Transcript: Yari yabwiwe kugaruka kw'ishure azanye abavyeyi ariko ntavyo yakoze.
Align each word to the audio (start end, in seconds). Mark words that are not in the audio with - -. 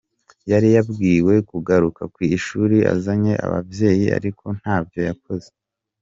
Yari 0.51 0.69
yabwiwe 0.75 1.33
kugaruka 1.49 2.01
kw'ishure 2.13 2.77
azanye 2.93 3.33
abavyeyi 3.45 4.07
ariko 4.17 4.45
ntavyo 4.59 4.99
yakoze. 5.09 5.49